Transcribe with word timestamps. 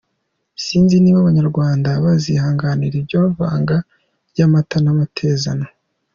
Sinzi 0.63 0.95
niba 0.99 1.17
abanyarwanda 1.21 1.89
bazihanganira 2.03 2.95
iryo 3.01 3.21
vanga 3.37 3.77
ry’amata 4.31 4.77
n’amatezano. 4.81 5.65